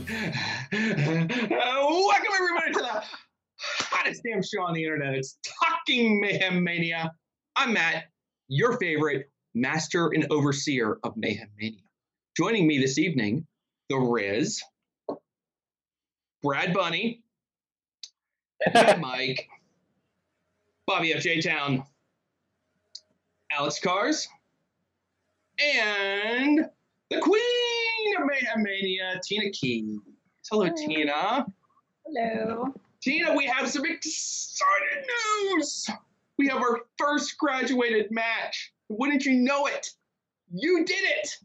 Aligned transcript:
welcome 0.08 0.32
everybody 2.34 2.72
to 2.72 2.78
the 2.78 3.04
hottest 3.58 4.22
damn 4.24 4.42
show 4.42 4.62
on 4.62 4.72
the 4.72 4.82
internet. 4.82 5.14
It's 5.14 5.36
Talking 5.44 6.22
Mayhem 6.22 6.64
Mania. 6.64 7.12
I'm 7.54 7.74
Matt, 7.74 8.04
your 8.48 8.78
favorite 8.78 9.30
master 9.54 10.08
and 10.08 10.26
overseer 10.30 10.98
of 11.04 11.18
Mayhem 11.18 11.48
Mania. 11.58 11.82
Joining 12.34 12.66
me 12.66 12.78
this 12.78 12.96
evening, 12.96 13.46
the 13.90 13.98
Riz, 13.98 14.62
Brad 16.42 16.72
Bunny, 16.72 17.22
Mike, 19.00 19.48
Bobby 20.86 21.12
F. 21.12 21.22
J. 21.22 21.42
Town, 21.42 21.84
Alex 23.52 23.78
Cars, 23.80 24.28
and 25.58 26.70
the 27.10 27.18
Queen 27.18 28.16
of 28.18 28.26
Mayhem 28.26 28.29
Mania, 28.56 29.20
Tina 29.22 29.50
Keys. 29.50 29.98
Hello. 30.50 30.68
Tina. 30.76 31.46
Hello. 32.06 32.74
Tina, 33.00 33.34
we 33.34 33.46
have 33.46 33.68
some 33.68 33.84
exciting 33.84 35.04
news. 35.54 35.88
We 36.38 36.48
have 36.48 36.58
our 36.58 36.80
first 36.98 37.38
graduated 37.38 38.10
match. 38.10 38.72
Wouldn't 38.88 39.24
you 39.24 39.36
know 39.36 39.66
it? 39.66 39.88
You 40.52 40.84
did 40.84 41.02
it. 41.02 41.36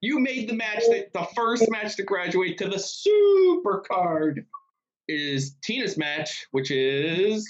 You 0.00 0.20
made 0.20 0.48
the 0.48 0.54
match 0.54 0.84
that 0.90 1.12
the 1.12 1.26
first 1.34 1.70
match 1.70 1.96
to 1.96 2.02
graduate 2.02 2.58
to 2.58 2.68
the 2.68 2.78
super 2.78 3.80
card 3.80 4.46
is 5.08 5.56
Tina's 5.62 5.96
match, 5.96 6.46
which 6.52 6.70
is 6.70 7.48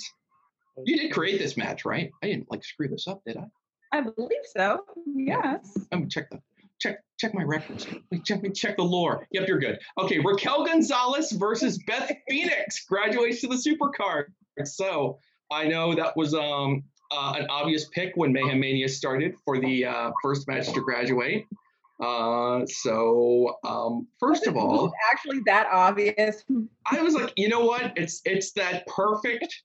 you 0.85 0.97
did 0.97 1.13
create 1.13 1.39
this 1.39 1.57
match, 1.57 1.85
right? 1.85 2.11
I 2.23 2.29
didn't 2.29 2.51
like 2.51 2.65
screw 2.65 2.89
this 2.89 3.09
up, 3.09 3.23
did 3.27 3.37
I? 3.37 3.47
I 3.93 4.01
believe 4.01 4.45
so. 4.45 4.85
Yes. 5.07 5.77
I'm 5.93 6.01
gonna 6.01 6.11
check 6.11 6.31
the 6.31 6.41
check 6.79 6.99
check 7.19 7.35
my 7.35 7.43
records. 7.43 7.87
Wait, 8.11 8.25
check 8.25 8.43
me 8.43 8.51
check 8.51 8.77
the 8.77 8.83
lore. 8.83 9.27
Yep, 9.33 9.49
you're 9.49 9.59
good. 9.59 9.79
Okay, 9.99 10.19
Raquel 10.19 10.65
Gonzalez 10.65 11.33
versus 11.33 11.79
Beth 11.87 12.11
Phoenix 12.29 12.85
graduates 12.85 13.41
to 13.43 13.49
the 13.49 13.57
supercard. 13.57 14.27
So 14.65 15.19
I 15.51 15.67
know 15.69 15.95
that 15.95 16.17
was 16.17 16.35
um 16.35 16.85
uh, 17.11 17.35
an 17.39 17.47
obvious 17.49 17.87
pick 17.89 18.13
when 18.17 18.33
Mayhem 18.33 18.61
Mania 18.61 18.89
started 18.89 19.35
for 19.45 19.59
the 19.59 19.87
uh, 19.87 20.11
first 20.23 20.47
match 20.47 20.73
to 20.73 20.81
graduate. 20.81 21.47
Uh, 22.01 22.65
so 22.67 23.57
um, 23.65 24.07
first 24.21 24.47
of 24.47 24.57
all, 24.57 24.93
actually 25.11 25.41
that 25.47 25.67
obvious. 25.73 26.45
I 26.87 27.03
was 27.03 27.15
like, 27.15 27.33
you 27.37 27.49
know 27.49 27.65
what? 27.65 27.93
It's 27.97 28.21
it's 28.25 28.53
that 28.53 28.87
perfect 28.87 29.63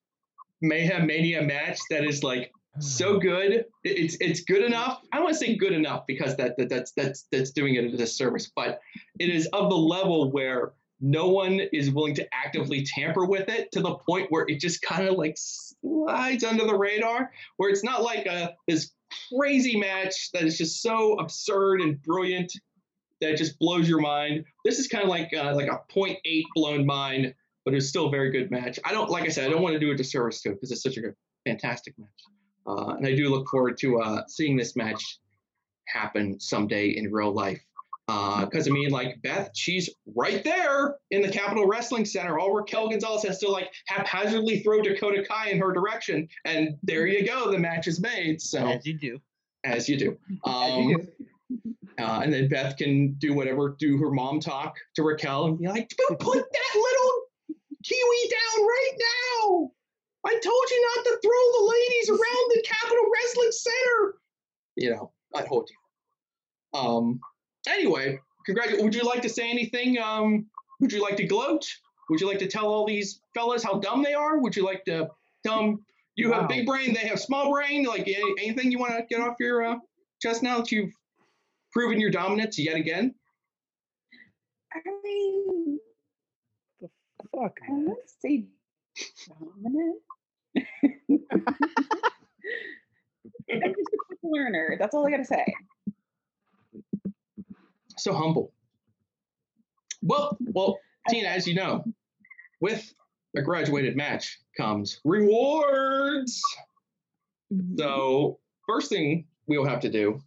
Mayhem 0.61 1.06
Mania 1.06 1.41
match 1.41 1.80
that 1.89 2.06
is 2.06 2.23
like 2.23 2.52
so 2.79 3.19
good. 3.19 3.66
It's 3.83 4.17
it's 4.19 4.41
good 4.41 4.63
enough. 4.63 5.02
I 5.11 5.17
don't 5.17 5.25
want 5.25 5.38
to 5.38 5.45
say 5.45 5.55
good 5.55 5.73
enough 5.73 6.05
because 6.07 6.35
that, 6.38 6.57
that 6.57 6.69
that's 6.69 6.91
that's 6.93 7.27
that's 7.31 7.52
doing 7.52 7.75
it 7.75 7.85
a 7.85 7.95
disservice, 7.95 8.52
but 8.55 8.79
it 9.19 9.29
is 9.29 9.47
of 9.53 9.69
the 9.69 9.75
level 9.75 10.31
where 10.31 10.73
no 10.99 11.27
one 11.29 11.59
is 11.71 11.91
willing 11.91 12.16
to 12.16 12.27
actively 12.33 12.85
tamper 12.85 13.25
with 13.25 13.49
it 13.49 13.71
to 13.73 13.81
the 13.81 13.95
point 13.95 14.27
where 14.31 14.45
it 14.47 14.59
just 14.59 14.81
kind 14.81 15.07
of 15.07 15.17
like 15.17 15.35
slides 15.38 16.44
under 16.44 16.66
the 16.66 16.75
radar, 16.75 17.31
where 17.57 17.69
it's 17.69 17.83
not 17.83 18.01
like 18.01 18.25
a 18.25 18.55
this 18.67 18.91
crazy 19.29 19.77
match 19.77 20.31
that 20.33 20.44
is 20.44 20.57
just 20.57 20.81
so 20.81 21.13
absurd 21.19 21.81
and 21.81 22.01
brilliant 22.01 22.51
that 23.21 23.38
just 23.38 23.59
blows 23.59 23.88
your 23.88 24.01
mind. 24.01 24.45
This 24.66 24.79
is 24.79 24.88
kind 24.88 25.03
of 25.03 25.09
like 25.09 25.31
uh, 25.33 25.53
like 25.55 25.67
a 25.67 25.81
0.8 25.94 26.44
blown 26.55 26.85
mind, 26.85 27.35
but 27.66 27.73
it's 27.73 27.88
still 27.88 28.07
a 28.07 28.11
very 28.11 28.31
good 28.31 28.49
match. 28.49 28.79
I 28.83 28.94
don't 28.94 29.09
like 29.09 29.25
I 29.25 29.29
said 29.29 29.45
I 29.45 29.49
don't 29.49 29.61
want 29.61 29.73
to 29.73 29.79
do 29.79 29.91
a 29.91 29.95
disservice 29.95 30.41
to 30.41 30.49
it 30.49 30.55
because 30.55 30.71
it's 30.71 30.81
such 30.81 30.97
a 30.97 31.01
good, 31.01 31.16
fantastic 31.45 31.94
match. 31.99 32.09
Uh, 32.66 32.95
and 32.97 33.06
I 33.06 33.16
do 33.16 33.30
look 33.30 33.47
forward 33.50 33.78
to 33.80 34.00
uh, 34.00 34.23
seeing 34.28 34.56
this 34.56 34.75
match 34.75 35.19
happen 35.88 36.39
someday 36.39 36.89
in 36.89 37.11
real 37.11 37.33
life. 37.33 37.61
Because 38.08 38.67
I 38.67 38.72
mean, 38.72 38.89
like 38.89 39.22
Beth, 39.22 39.52
she's 39.56 39.89
right 40.16 40.44
there 40.44 40.95
in 41.11 41.22
the 41.22 41.30
Capitol 41.30 41.66
Wrestling 41.67 42.03
Center. 42.06 42.38
All 42.38 42.53
Raquel 42.53 42.89
Gonzalez 42.89 43.23
has 43.23 43.39
to 43.39 43.50
like 43.50 43.72
haphazardly 43.88 44.59
throw 44.59 44.81
Dakota 44.81 45.23
Kai 45.28 45.50
in 45.52 45.59
her 45.59 45.72
direction, 45.72 46.28
and 46.44 46.75
there 46.84 47.07
you 47.07 47.25
go. 47.25 47.50
The 47.50 47.57
match 47.59 47.88
is 47.88 48.01
made. 48.01 48.41
So 48.41 48.59
As 48.68 48.85
you 48.85 48.97
do. 49.00 49.19
as 49.63 49.88
you 49.88 49.97
do. 49.97 50.18
As 50.45 50.72
Um, 50.74 50.84
you 50.90 50.97
do. 50.97 51.75
uh, 51.97 52.19
and 52.24 52.34
then 52.34 52.50
Beth 52.50 52.75
can 52.75 53.13
do 53.13 53.34
whatever, 53.34 53.75
do 53.80 53.97
her 54.00 54.12
mom 54.12 54.41
talk 54.41 54.75
to 54.95 55.03
Raquel 55.03 55.45
and 55.45 55.57
be 55.59 55.68
like, 55.68 55.90
"Put 56.09 56.19
put 56.19 56.44
that 56.51 56.75
little 56.75 57.22
kiwi 57.84 58.30
down 58.31 58.66
right 58.68 58.91
now. 59.00 59.72
I 60.25 60.31
told 60.31 60.66
you 60.72 60.91
not 60.95 61.06
to 61.06 61.19
throw 61.22 61.31
the 61.31 61.72
ladies 61.72 62.09
around 62.09 62.45
the 62.50 62.63
Capitol 62.66 63.06
Wrestling 63.13 63.51
Center. 63.51 64.16
You 64.75 64.91
know, 64.91 65.11
I 65.35 65.41
told 65.44 65.69
you. 65.69 66.79
Um. 66.79 67.19
Anyway, 67.67 68.19
congratulations. 68.45 68.83
Would 68.83 68.95
you 68.95 69.03
like 69.03 69.22
to 69.23 69.29
say 69.29 69.50
anything? 69.50 70.00
Um. 70.00 70.45
Would 70.79 70.91
you 70.91 71.01
like 71.01 71.17
to 71.17 71.25
gloat? 71.25 71.66
Would 72.09 72.19
you 72.19 72.28
like 72.28 72.39
to 72.39 72.47
tell 72.47 72.67
all 72.67 72.85
these 72.85 73.22
fellas 73.33 73.63
how 73.63 73.79
dumb 73.79 74.03
they 74.03 74.13
are? 74.13 74.39
Would 74.39 74.56
you 74.56 74.66
like 74.66 74.83
to 74.85 75.09
tell 75.45 75.57
them 75.57 75.85
you 76.16 76.31
have 76.31 76.47
big 76.47 76.66
brain, 76.66 76.94
they 76.94 77.07
have 77.07 77.19
small 77.19 77.51
brain? 77.51 77.85
Like 77.85 78.01
any, 78.01 78.33
anything 78.39 78.72
you 78.72 78.79
want 78.79 78.94
to 78.94 79.03
get 79.09 79.22
off 79.22 79.35
your 79.39 79.63
uh, 79.63 79.78
chest 80.22 80.44
now 80.44 80.57
that 80.57 80.72
you've 80.72 80.94
proven 81.72 82.00
your 82.00 82.12
dominance 82.12 82.59
yet 82.59 82.75
again? 82.75 83.16
I 84.73 84.79
mean, 85.03 85.79
the 86.81 86.89
Fuck. 87.31 87.57
I 87.67 87.72
would 87.72 87.97
say 88.22 88.45
dominant. 89.28 90.01
I'm 90.56 90.64
just 93.50 93.94
a 93.94 93.97
quick 94.08 94.19
learner. 94.24 94.78
That's 94.80 94.94
all 94.94 95.06
I 95.08 95.12
gotta 95.12 95.25
say. 95.25 95.46
So 97.97 98.14
humble. 98.14 98.52
Well, 100.02 100.38
well, 100.42 100.80
Tina, 101.09 101.30
as 101.30 101.47
you 101.47 101.56
know, 101.56 101.84
with 102.59 102.94
a 103.36 103.42
graduated 103.42 103.96
match 103.96 104.40
comes 104.58 105.00
rewards. 105.06 106.42
So 107.78 108.40
first 108.68 108.90
thing 108.90 109.25
we'll 109.47 109.66
have 109.66 109.80
to 109.81 109.90
do, 109.90 110.19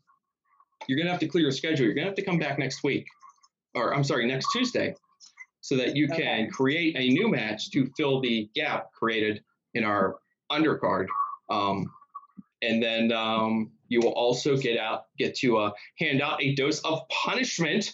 you're 0.89 0.99
gonna 0.99 1.11
have 1.11 1.21
to 1.21 1.29
clear 1.29 1.43
your 1.43 1.53
schedule. 1.53 1.85
You're 1.87 1.95
gonna 1.95 2.07
have 2.07 2.17
to 2.17 2.25
come 2.25 2.39
back 2.39 2.59
next 2.59 2.83
week, 2.85 3.07
or 3.75 3.95
I'm 3.95 4.05
sorry, 4.05 4.27
next 4.27 4.49
Tuesday, 4.53 4.95
so 5.61 5.77
that 5.77 5.97
you 5.97 6.07
can 6.09 6.45
Okay. 6.45 6.49
create 6.49 6.97
a 6.97 7.09
new 7.09 7.29
match 7.29 7.71
to 7.73 7.87
fill 7.97 8.21
the 8.21 8.49
gap 8.55 8.93
created 8.93 9.43
in 9.77 9.85
our 9.85 10.17
undercard. 10.51 11.07
Um, 11.51 11.93
and 12.63 12.83
then 12.83 13.13
um, 13.13 13.71
you 13.89 14.01
will 14.01 14.13
also 14.13 14.57
get 14.57 14.79
out, 14.79 15.05
get 15.19 15.37
to 15.37 15.59
uh, 15.59 15.71
hand 15.99 16.23
out 16.23 16.43
a 16.43 16.55
dose 16.55 16.81
of 16.81 17.07
punishment 17.09 17.93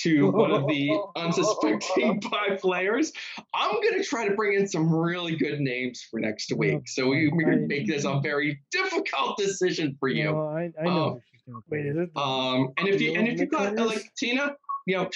to 0.00 0.30
one 0.30 0.50
of 0.50 0.66
the 0.66 0.90
unsuspecting 1.16 2.20
five 2.30 2.60
players. 2.60 3.12
I'm 3.54 3.74
gonna 3.82 4.02
try 4.02 4.28
to 4.28 4.34
bring 4.34 4.58
in 4.58 4.66
some 4.66 4.92
really 4.92 5.36
good 5.36 5.60
names 5.60 6.02
for 6.02 6.20
next 6.20 6.52
week, 6.52 6.88
so 6.88 7.08
we, 7.08 7.28
we're 7.28 7.44
gonna 7.44 7.66
make 7.66 7.86
this 7.86 8.04
a 8.04 8.20
very 8.20 8.60
difficult 8.70 9.38
decision 9.38 9.96
for 10.00 10.08
you. 10.08 10.24
No, 10.24 10.48
I, 10.48 10.72
I 10.80 10.84
know. 10.84 11.04
Um, 11.04 11.12
who 11.12 11.20
she's 11.30 11.42
gonna 11.46 11.60
Wait, 11.70 11.86
is 11.86 11.96
it? 11.96 12.10
Um, 12.16 12.72
and 12.76 12.88
if 12.88 13.00
you 13.00 13.14
and 13.14 13.28
if 13.28 13.38
you 13.38 13.46
got 13.46 13.78
uh, 13.78 13.86
like 13.86 14.12
Tina, 14.16 14.56
you 14.86 14.96
know, 14.96 15.08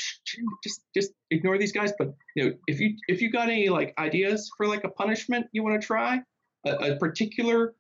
just 0.62 0.82
just 0.94 1.12
ignore 1.30 1.58
these 1.58 1.72
guys. 1.72 1.92
But 1.98 2.14
you 2.34 2.44
know, 2.44 2.52
if 2.66 2.80
you 2.80 2.96
if 3.08 3.20
you 3.20 3.30
got 3.30 3.48
any 3.48 3.68
like 3.68 3.94
ideas 3.98 4.50
for 4.56 4.66
like 4.66 4.84
a 4.84 4.90
punishment 4.90 5.46
you 5.52 5.62
want 5.62 5.80
to 5.80 5.86
try, 5.86 6.20
a, 6.66 6.70
a 6.70 6.96
particular 6.96 7.74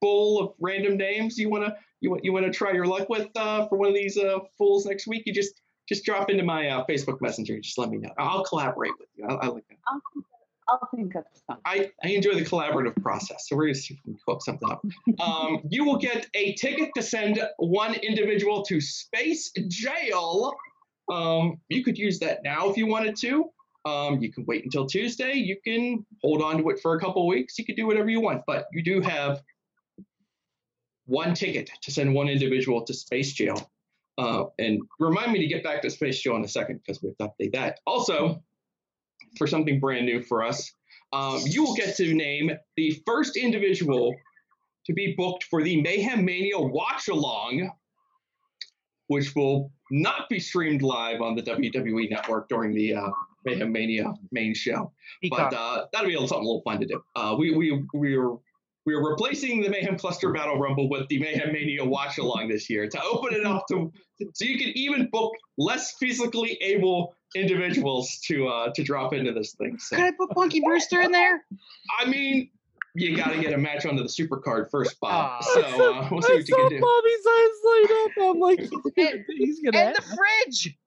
bowl 0.00 0.42
of 0.42 0.52
random 0.60 0.98
names 0.98 1.38
you 1.38 1.48
want 1.48 1.64
to 1.64 1.74
you 2.00 2.10
want 2.10 2.24
you 2.24 2.32
want 2.32 2.44
to 2.44 2.52
try 2.52 2.72
your 2.72 2.86
luck 2.86 3.08
with 3.08 3.28
uh, 3.36 3.66
for 3.68 3.78
one 3.78 3.88
of 3.88 3.94
these 3.94 4.18
uh, 4.18 4.38
fools 4.58 4.86
next 4.86 5.06
week, 5.06 5.22
you 5.26 5.32
just 5.32 5.60
just 5.88 6.04
drop 6.04 6.30
into 6.30 6.42
my 6.42 6.68
uh, 6.68 6.84
Facebook 6.88 7.20
Messenger. 7.20 7.60
Just 7.60 7.78
let 7.78 7.90
me 7.90 7.98
know. 7.98 8.10
I'll 8.18 8.44
collaborate 8.44 8.92
with 8.98 9.08
you. 9.16 9.24
I, 9.26 9.34
I 9.34 9.46
like 9.46 9.68
that. 9.68 9.76
I'll, 9.88 10.02
I'll 10.68 10.88
think 10.94 11.14
of 11.14 11.24
something. 11.46 11.62
I, 11.64 11.90
I 12.02 12.08
enjoy 12.08 12.34
the 12.34 12.44
collaborative 12.44 13.00
process. 13.02 13.46
So 13.48 13.56
we're 13.56 13.66
gonna 13.66 13.76
see 13.76 13.94
if 13.94 14.00
we 14.04 14.12
can 14.12 14.20
cook 14.26 14.42
something 14.44 14.68
up. 14.68 14.84
Um, 15.20 15.62
you 15.70 15.84
will 15.84 15.98
get 15.98 16.26
a 16.34 16.54
ticket 16.54 16.90
to 16.96 17.02
send 17.02 17.40
one 17.58 17.94
individual 17.94 18.62
to 18.64 18.80
space 18.80 19.52
jail. 19.68 20.52
Um, 21.10 21.60
you 21.68 21.84
could 21.84 21.98
use 21.98 22.18
that 22.20 22.40
now 22.42 22.68
if 22.68 22.76
you 22.76 22.86
wanted 22.86 23.16
to. 23.16 23.50
Um, 23.84 24.20
you 24.20 24.32
can 24.32 24.44
wait 24.46 24.64
until 24.64 24.86
Tuesday. 24.86 25.34
You 25.34 25.56
can 25.64 26.04
hold 26.20 26.42
on 26.42 26.58
to 26.58 26.68
it 26.70 26.80
for 26.80 26.96
a 26.96 27.00
couple 27.00 27.26
weeks. 27.28 27.58
You 27.58 27.64
could 27.64 27.76
do 27.76 27.86
whatever 27.86 28.10
you 28.10 28.20
want, 28.20 28.42
but 28.46 28.66
you 28.72 28.82
do 28.82 29.00
have 29.00 29.40
one 31.06 31.34
ticket 31.34 31.70
to 31.82 31.92
send 31.92 32.12
one 32.12 32.28
individual 32.28 32.84
to 32.84 32.92
space 32.92 33.32
jail. 33.32 33.70
Uh, 34.18 34.44
and 34.58 34.80
remind 34.98 35.30
me 35.30 35.38
to 35.38 35.46
get 35.46 35.62
back 35.62 35.82
to 35.82 35.90
space 35.90 36.20
jail 36.20 36.36
in 36.36 36.44
a 36.44 36.48
second 36.48 36.80
because 36.84 37.00
we 37.02 37.10
have 37.10 37.18
to 37.18 37.44
update 37.44 37.52
that. 37.52 37.78
Also, 37.86 38.42
for 39.38 39.46
something 39.46 39.78
brand 39.78 40.06
new 40.06 40.22
for 40.22 40.42
us, 40.42 40.72
um, 41.12 41.40
you 41.44 41.62
will 41.62 41.74
get 41.74 41.96
to 41.96 42.14
name 42.14 42.50
the 42.76 43.00
first 43.06 43.36
individual 43.36 44.14
to 44.86 44.92
be 44.92 45.14
booked 45.16 45.44
for 45.44 45.62
the 45.62 45.80
Mayhem 45.80 46.24
Mania 46.24 46.58
watch 46.58 47.08
along, 47.08 47.70
which 49.08 49.34
will 49.34 49.70
not 49.90 50.28
be 50.28 50.40
streamed 50.40 50.82
live 50.82 51.20
on 51.20 51.34
the 51.36 51.42
WWE 51.42 52.10
network 52.10 52.48
during 52.48 52.74
the 52.74 52.94
uh, 52.94 53.08
Mayhem 53.44 53.72
Mania 53.72 54.12
main 54.32 54.54
show. 54.54 54.92
Peacock. 55.22 55.50
But 55.50 55.56
uh, 55.56 55.86
that'll 55.92 56.08
be 56.08 56.14
a- 56.14 56.18
something 56.18 56.38
a 56.38 56.40
little 56.40 56.62
fun 56.62 56.80
to 56.80 56.86
do. 56.86 57.02
Uh, 57.14 57.36
we 57.38 57.52
we 57.52 57.84
we 57.94 58.16
are 58.16 58.36
we 58.84 58.94
are 58.94 59.02
replacing 59.04 59.60
the 59.60 59.68
Mayhem 59.68 59.98
Cluster 59.98 60.32
Battle 60.32 60.58
Rumble 60.58 60.88
with 60.88 61.08
the 61.08 61.18
Mayhem 61.18 61.52
Mania 61.52 61.84
watch 61.84 62.18
along 62.18 62.48
this 62.48 62.70
year 62.70 62.88
to 62.88 63.02
open 63.02 63.34
it 63.34 63.44
up 63.44 63.66
to 63.68 63.92
so 64.32 64.44
you 64.44 64.58
can 64.58 64.68
even 64.76 65.08
book 65.10 65.32
less 65.58 65.94
physically 65.98 66.56
able 66.60 67.14
individuals 67.34 68.18
to 68.26 68.46
uh 68.48 68.70
to 68.74 68.82
drop 68.82 69.12
into 69.12 69.32
this 69.32 69.52
thing. 69.54 69.78
So 69.78 69.96
Could 69.96 70.04
I 70.04 70.10
put 70.12 70.30
Punky 70.30 70.60
Brewster 70.60 71.00
in 71.00 71.12
there? 71.12 71.44
I 72.00 72.06
mean, 72.08 72.50
you 72.96 73.16
got 73.16 73.32
to 73.32 73.40
get 73.40 73.52
a 73.52 73.58
match 73.58 73.84
onto 73.86 74.02
the 74.02 74.08
super 74.08 74.38
card 74.38 74.68
first, 74.70 74.98
Bob. 75.00 75.40
Aw. 75.42 75.44
So 75.54 75.60
uh, 75.94 76.08
we'll 76.10 76.22
see 76.22 76.32
I 76.32 76.36
what 76.36 76.48
you 76.48 76.54
saw 76.54 76.68
can 76.68 76.68
do. 76.70 76.80
Bobby's 76.80 77.26
eyes 77.28 77.50
light 77.64 78.04
up. 78.04 78.10
I'm 78.34 78.40
like, 78.40 78.60
he's 78.60 78.70
gonna, 78.70 79.24
he's 79.28 79.60
gonna 79.60 79.78
And 79.78 79.96
the 79.96 80.02
fridge. 80.02 80.78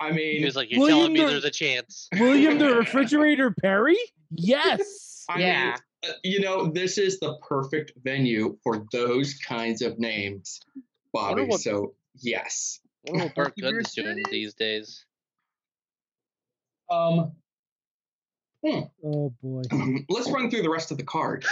I 0.00 0.08
He 0.10 0.16
mean, 0.16 0.44
was 0.44 0.56
like, 0.56 0.70
"You're 0.70 0.80
William 0.80 0.98
telling 0.98 1.12
me 1.12 1.20
the- 1.20 1.26
there's 1.26 1.44
a 1.44 1.50
chance." 1.50 2.08
William 2.18 2.58
the 2.58 2.74
Refrigerator 2.76 3.54
Perry. 3.60 3.98
Yes. 4.30 5.24
I 5.28 5.40
Yeah. 5.40 5.64
mean, 5.64 5.74
uh, 6.08 6.12
you 6.24 6.40
know, 6.40 6.66
this 6.70 6.96
is 6.98 7.18
the 7.20 7.36
perfect 7.46 7.92
venue 8.02 8.56
for 8.62 8.86
those 8.92 9.34
kinds 9.34 9.82
of 9.82 9.98
names, 9.98 10.60
Bobby. 11.12 11.42
what- 11.44 11.60
So 11.60 11.94
yes. 12.16 12.80
I 13.06 13.10
wonder 13.12 13.24
what 13.26 13.34
Burt 13.34 13.44
Punky 13.56 13.62
Gundy's 13.62 13.92
doing 13.94 14.22
these 14.30 14.54
days. 14.54 15.04
Um, 16.90 17.32
Oh 18.64 19.32
boy. 19.42 19.62
let's 20.08 20.30
run 20.30 20.50
through 20.50 20.62
the 20.62 20.70
rest 20.70 20.90
of 20.90 20.98
the 20.98 21.04
card. 21.04 21.44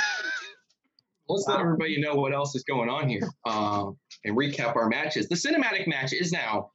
Let's 1.28 1.46
let 1.46 1.60
everybody 1.60 2.00
know 2.00 2.14
what 2.14 2.32
else 2.32 2.54
is 2.54 2.64
going 2.64 2.88
on 2.88 3.08
here 3.08 3.28
um, 3.44 3.98
and 4.24 4.36
recap 4.36 4.76
our 4.76 4.88
matches. 4.88 5.28
The 5.28 5.34
cinematic 5.34 5.86
match 5.86 6.12
is 6.12 6.32
now 6.32 6.70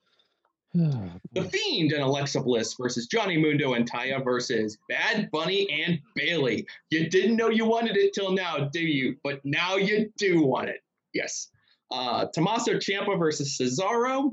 Oh, 0.77 1.11
The. 1.33 1.43
Fiend 1.43 1.91
and 1.91 2.01
Alexa 2.01 2.41
Bliss 2.41 2.73
versus 2.79 3.05
Johnny 3.05 3.37
Mundo 3.37 3.73
and 3.73 3.89
Taya 3.89 4.23
versus 4.23 4.77
Bad 4.89 5.29
Bunny 5.31 5.67
and 5.69 5.99
Bayley. 6.15 6.65
You 6.89 7.09
didn't 7.09 7.35
know 7.35 7.49
you 7.49 7.65
wanted 7.65 7.95
it 7.95 8.13
till 8.13 8.31
now, 8.31 8.69
do 8.71 8.81
you? 8.81 9.15
But 9.23 9.41
now 9.43 9.75
you 9.75 10.11
do 10.17 10.41
want 10.43 10.69
it. 10.69 10.81
Yes. 11.13 11.49
Uh, 11.91 12.25
Tommaso 12.33 12.73
Ciampa 12.73 13.19
versus 13.19 13.55
Cesaro. 13.55 14.31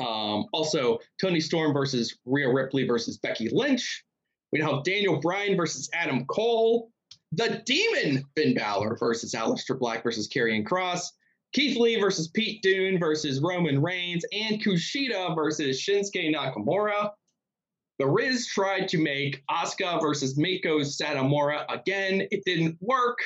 Um, 0.00 0.46
also, 0.52 0.98
Toni 1.20 1.40
Storm 1.40 1.74
versus 1.74 2.16
Rhea 2.24 2.50
Ripley 2.50 2.86
versus 2.86 3.18
Becky 3.18 3.50
Lynch. 3.50 4.05
We 4.56 4.62
have 4.62 4.84
Daniel 4.84 5.20
Bryan 5.20 5.54
versus 5.54 5.90
Adam 5.92 6.24
Cole. 6.24 6.90
The 7.32 7.62
Demon 7.66 8.24
Finn 8.34 8.54
Balor 8.54 8.96
versus 8.98 9.34
Aleister 9.34 9.78
Black 9.78 10.02
versus 10.02 10.28
Karrion 10.28 10.64
Kross. 10.64 11.10
Keith 11.52 11.76
Lee 11.76 12.00
versus 12.00 12.28
Pete 12.28 12.62
Dunne 12.62 12.98
versus 12.98 13.42
Roman 13.42 13.82
Reigns, 13.82 14.24
and 14.32 14.62
Kushida 14.64 15.34
versus 15.34 15.78
Shinsuke 15.78 16.34
Nakamura. 16.34 17.10
The 17.98 18.06
Riz 18.06 18.46
tried 18.46 18.88
to 18.88 18.98
make 18.98 19.42
Asuka 19.50 20.00
versus 20.00 20.38
Meiko 20.38 20.80
Satomura 20.80 21.66
again. 21.68 22.26
It 22.30 22.42
didn't 22.46 22.78
work. 22.80 23.18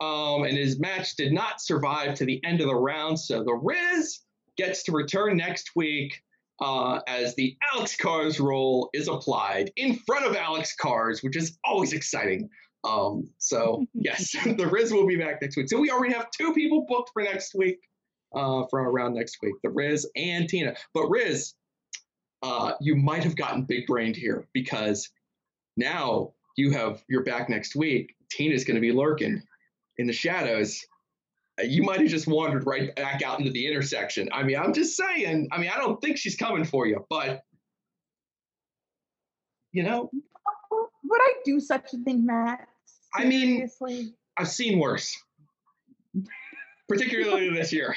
Um, 0.00 0.42
and 0.42 0.58
his 0.58 0.80
match 0.80 1.14
did 1.14 1.32
not 1.32 1.60
survive 1.60 2.16
to 2.16 2.24
the 2.24 2.44
end 2.44 2.60
of 2.60 2.66
the 2.66 2.74
round. 2.74 3.20
So 3.20 3.44
the 3.44 3.54
Riz 3.54 4.18
gets 4.56 4.82
to 4.84 4.92
return 4.92 5.36
next 5.36 5.76
week 5.76 6.20
uh, 6.60 7.00
as 7.06 7.34
the 7.34 7.56
Alex 7.74 7.96
Cars 7.96 8.40
role 8.40 8.88
is 8.92 9.08
applied 9.08 9.70
in 9.76 9.96
front 10.06 10.26
of 10.26 10.36
Alex 10.36 10.74
Cars, 10.74 11.22
which 11.22 11.36
is 11.36 11.58
always 11.64 11.92
exciting. 11.92 12.48
Um, 12.84 13.28
so 13.38 13.84
yes, 13.94 14.32
the 14.44 14.66
Riz 14.66 14.92
will 14.92 15.06
be 15.06 15.16
back 15.16 15.42
next 15.42 15.56
week. 15.56 15.68
So 15.68 15.78
we 15.78 15.90
already 15.90 16.14
have 16.14 16.30
two 16.30 16.52
people 16.54 16.86
booked 16.88 17.10
for 17.12 17.22
next 17.22 17.54
week, 17.54 17.80
uh, 18.34 18.64
for 18.70 18.80
around 18.80 19.14
next 19.14 19.38
week, 19.42 19.54
the 19.62 19.70
Riz 19.70 20.08
and 20.16 20.48
Tina. 20.48 20.74
But 20.94 21.08
Riz, 21.08 21.54
uh, 22.42 22.72
you 22.80 22.96
might 22.96 23.24
have 23.24 23.36
gotten 23.36 23.62
big 23.62 23.86
brained 23.86 24.16
here 24.16 24.46
because 24.52 25.10
now 25.76 26.32
you 26.56 26.70
have 26.72 27.02
you're 27.08 27.24
back 27.24 27.48
next 27.48 27.76
week. 27.76 28.14
Tina's 28.30 28.64
going 28.64 28.76
to 28.76 28.80
be 28.80 28.92
lurking 28.92 29.42
in 29.98 30.06
the 30.06 30.12
shadows. 30.12 30.84
You 31.62 31.82
might 31.82 32.00
have 32.00 32.08
just 32.10 32.26
wandered 32.26 32.66
right 32.66 32.94
back 32.96 33.22
out 33.22 33.38
into 33.38 33.50
the 33.50 33.66
intersection. 33.66 34.28
I 34.32 34.42
mean, 34.42 34.56
I'm 34.58 34.74
just 34.74 34.96
saying. 34.96 35.48
I 35.52 35.58
mean, 35.58 35.70
I 35.74 35.78
don't 35.78 36.00
think 36.02 36.18
she's 36.18 36.36
coming 36.36 36.64
for 36.64 36.86
you, 36.86 37.04
but 37.08 37.40
you 39.72 39.82
know, 39.82 40.10
Would 41.04 41.20
I 41.20 41.32
do 41.44 41.60
such 41.60 41.92
a 41.94 41.98
thing, 41.98 42.26
Matt? 42.26 42.66
I 43.14 43.24
mean- 43.24 43.68
I've 44.38 44.48
seen 44.48 44.78
worse, 44.78 45.16
particularly 46.88 47.48
this 47.50 47.72
year. 47.72 47.94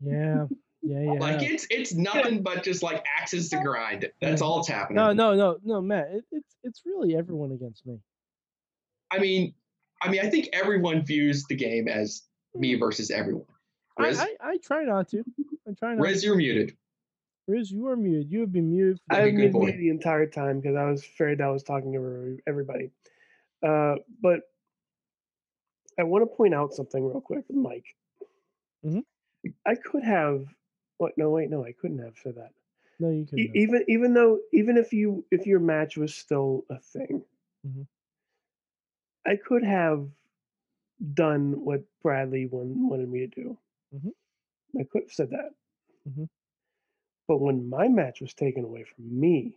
Yeah. 0.00 0.46
Yeah. 0.82 1.00
Yeah. 1.02 1.12
Like 1.12 1.42
it's 1.42 1.66
it's 1.70 1.94
nothing 1.94 2.42
but 2.42 2.62
just 2.62 2.82
like 2.82 3.04
axes 3.18 3.48
to 3.50 3.60
grind. 3.62 4.10
That's 4.20 4.42
all 4.42 4.60
it's 4.60 4.68
happening. 4.68 4.96
no, 4.96 5.12
no, 5.12 5.34
no, 5.34 5.58
no, 5.64 5.80
Matt. 5.80 6.08
It, 6.12 6.24
it's 6.32 6.56
it's 6.62 6.82
really 6.84 7.16
everyone 7.16 7.52
against 7.52 7.86
me. 7.86 7.98
I 9.10 9.18
mean, 9.18 9.54
I 10.02 10.08
mean, 10.10 10.20
I 10.24 10.30
think 10.30 10.48
everyone 10.52 11.04
views 11.04 11.44
the 11.48 11.54
game 11.56 11.88
as 11.88 12.22
me 12.54 12.74
versus 12.74 13.10
everyone. 13.10 13.44
I, 13.98 14.02
Riz, 14.04 14.18
I, 14.20 14.36
I 14.40 14.56
try 14.58 14.84
not 14.84 15.08
to. 15.10 15.24
I 15.68 15.72
try 15.78 15.90
not. 15.90 15.96
To 15.96 16.02
Riz, 16.02 16.24
you're 16.24 16.36
muted. 16.36 16.76
Riz, 17.46 17.70
you 17.70 17.86
are 17.88 17.96
muted. 17.96 18.30
You 18.30 18.40
have 18.40 18.52
been 18.52 18.70
muted. 18.70 19.00
For 19.08 19.16
I've 19.16 19.36
be 19.36 19.42
been 19.42 19.52
boy. 19.52 19.64
muted 19.66 19.80
the 19.80 19.88
entire 19.90 20.26
time 20.26 20.60
because 20.60 20.76
I 20.76 20.84
was 20.84 21.02
afraid 21.02 21.40
I 21.40 21.48
was 21.50 21.62
talking 21.62 21.96
over 21.96 22.36
everybody. 22.46 22.90
Uh, 23.62 23.96
but 24.22 24.40
I 25.98 26.04
want 26.04 26.22
to 26.22 26.34
point 26.34 26.54
out 26.54 26.72
something 26.72 27.04
real 27.04 27.20
quick, 27.20 27.44
Mike. 27.50 27.94
Mhm. 28.84 29.04
I 29.66 29.74
could 29.74 30.02
have. 30.04 30.46
What? 30.98 31.12
No, 31.18 31.30
wait, 31.30 31.50
no, 31.50 31.64
I 31.64 31.72
couldn't 31.72 31.98
have 31.98 32.14
said 32.22 32.36
that. 32.36 32.52
no, 32.98 33.10
you 33.10 33.22
E- 33.22 33.26
couldn't. 33.26 33.56
even 33.56 33.84
even 33.88 34.14
though 34.14 34.38
even 34.52 34.76
if 34.78 34.92
you 34.92 35.24
if 35.30 35.46
your 35.46 35.60
match 35.60 35.96
was 35.96 36.14
still 36.14 36.64
a 36.70 36.78
thing, 36.78 37.24
Mhm. 37.66 37.86
I 39.26 39.36
could 39.36 39.64
have 39.64 40.08
done 41.14 41.64
what 41.64 41.84
Bradley 42.02 42.46
wan- 42.46 42.88
wanted 42.88 43.08
me 43.08 43.20
to 43.20 43.26
do. 43.28 43.58
Mhm. 43.94 44.12
I 44.78 44.84
could 44.84 45.02
have 45.02 45.12
said 45.12 45.30
that. 45.30 45.54
Mhm. 46.08 46.28
But 47.28 47.38
when 47.38 47.68
my 47.68 47.88
match 47.88 48.20
was 48.20 48.34
taken 48.34 48.64
away 48.64 48.84
from 48.84 49.20
me, 49.20 49.54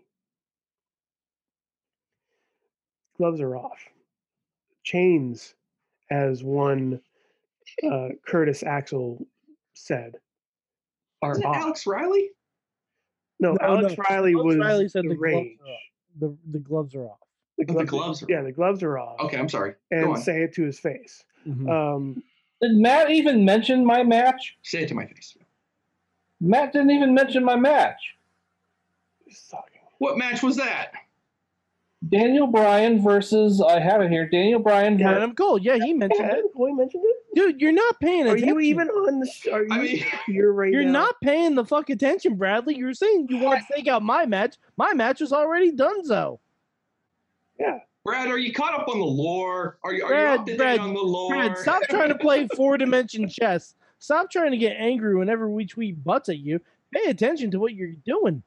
gloves 3.17 3.41
are 3.41 3.55
off. 3.55 3.89
Chains, 4.83 5.55
as 6.09 6.43
one 6.43 7.01
uh, 7.83 8.09
Curtis 8.27 8.63
Axel 8.63 9.25
said, 9.73 10.19
are 11.21 11.33
Is 11.33 11.39
it 11.39 11.45
off. 11.45 11.55
Alex 11.57 11.87
Riley? 11.87 12.31
No, 13.39 13.53
No, 13.53 13.57
Alex 13.61 13.97
no, 13.97 14.03
Riley 14.09 14.33
Alex 14.33 14.45
was 14.45 14.57
Riley 14.57 14.87
said 14.89 15.03
the 15.05 15.09
the 15.09 15.15
gloves. 15.15 15.49
The 16.19 16.37
the 16.51 16.59
gloves 16.59 16.95
are 16.95 17.07
off. 17.09 17.19
The, 17.57 17.65
Oh, 17.69 17.73
the 17.79 17.85
gloves, 17.85 17.89
gloves 17.89 18.23
are 18.23 18.25
yeah, 18.29 18.41
the 18.41 18.51
gloves 18.51 18.81
are 18.83 18.97
off. 18.97 19.19
Okay, 19.19 19.37
I'm 19.37 19.47
sorry. 19.49 19.71
Go 19.91 19.97
and 19.97 20.07
on. 20.15 20.21
say 20.21 20.41
it 20.43 20.53
to 20.55 20.63
his 20.63 20.79
face. 20.79 21.23
Mhm. 21.47 21.69
Um, 21.69 22.23
Did 22.61 22.77
Matt 22.77 23.11
even 23.11 23.45
mention 23.45 23.85
my 23.85 24.03
match? 24.03 24.57
Say 24.63 24.83
it 24.83 24.87
to 24.87 24.95
my 24.95 25.05
face. 25.05 25.37
Matt 26.41 26.73
didn't 26.73 26.91
even 26.91 27.13
mention 27.13 27.43
my 27.45 27.55
match. 27.55 28.15
What 29.99 30.17
match 30.17 30.43
was 30.43 30.57
that? 30.57 30.91
Daniel 32.09 32.47
Bryan 32.47 33.01
versus 33.01 33.61
I 33.61 33.79
have 33.79 34.01
it 34.01 34.11
here. 34.11 34.27
Daniel 34.27 34.59
Bryan. 34.59 34.97
ver- 34.97 35.05
Adam 35.07 35.33
Cole. 35.35 35.57
Yeah, 35.57 35.77
he 35.77 35.93
mentioned 35.93 36.27
Yeah, 36.29 36.37
it. 36.39 36.53
boy 36.53 36.71
mentioned 36.73 37.03
it. 37.05 37.15
Dude, 37.35 37.61
you're 37.61 37.71
not 37.71 37.97
paying 38.01 38.27
Are 38.27 38.35
you 38.35 38.59
even 38.59 38.89
on 38.89 39.19
the? 39.21 39.25
sh- 39.25 39.47
Are 39.47 39.63
you 39.63 39.69
I 39.71 39.77
mean, 39.81 40.03
here 40.27 40.51
right 40.51 40.71
You're 40.73 40.83
now? 40.83 40.91
not 40.91 41.15
paying 41.21 41.55
the 41.55 41.63
fuck 41.63 41.89
attention, 41.89 42.35
Bradley. 42.35 42.75
You're 42.75 42.93
saying 42.93 43.27
you 43.29 43.37
want 43.37 43.61
to 43.65 43.73
take 43.73 43.87
out 43.87 44.03
my 44.03 44.25
match. 44.25 44.57
My 44.75 44.93
match 44.93 45.21
was 45.21 45.31
already 45.31 45.71
done, 45.71 46.03
so. 46.03 46.41
Yeah. 47.59 47.79
Brad, 48.03 48.27
are 48.27 48.37
you 48.37 48.53
caught 48.53 48.79
up 48.79 48.87
on 48.87 48.99
the 48.99 49.05
lore? 49.05 49.77
Are 49.83 49.93
you, 49.93 50.03
are 50.03 50.09
Brad, 50.09 50.33
you 50.33 50.39
up 50.41 50.45
to 50.45 50.57
date 50.57 50.79
on 50.79 50.93
the 50.93 50.99
lore? 50.99 51.29
Brad, 51.29 51.57
stop 51.57 51.83
trying 51.89 52.09
to 52.09 52.17
play 52.17 52.47
four 52.55 52.77
dimension 52.77 53.29
chess. 53.29 53.75
Stop 53.99 54.29
trying 54.29 54.51
to 54.51 54.57
get 54.57 54.75
angry 54.77 55.15
whenever 55.15 55.49
we 55.49 55.65
tweet 55.65 56.03
butts 56.03 56.27
at 56.27 56.39
you. 56.39 56.59
Pay 56.93 57.09
attention 57.09 57.51
to 57.51 57.59
what 57.59 57.73
you're 57.73 57.93
doing. 58.05 58.43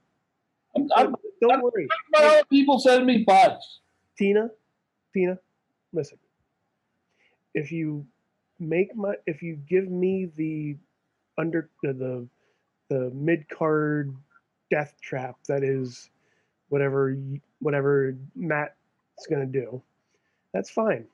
I'm, 0.77 0.89
I'm, 0.95 1.07
Don't, 1.07 1.17
don't 1.41 1.63
worry, 1.63 1.89
about 2.15 2.25
all 2.25 2.39
the 2.39 2.47
people 2.47 2.79
sending 2.79 3.07
me 3.07 3.25
butts. 3.25 3.81
Tina. 4.19 4.51
Tina, 5.15 5.39
listen. 5.95 6.19
If 7.55 7.73
you 7.73 8.07
make 8.61 8.95
my, 8.95 9.15
if 9.27 9.43
you 9.43 9.57
give 9.69 9.89
me 9.89 10.31
the 10.37 10.77
under 11.39 11.71
uh, 11.87 11.93
the 11.93 12.27
the, 12.89 12.95
the 12.95 13.11
mid 13.15 13.49
card 13.49 14.15
death 14.71 14.95
trap 15.01 15.37
that 15.49 15.63
is 15.63 16.11
whatever 16.69 17.17
y- 17.17 17.41
whatever 19.28 19.40
Matt's 19.44 19.52
gonna 19.54 19.70
do, 19.70 19.82
that's 20.52 20.70
fine. 20.70 21.06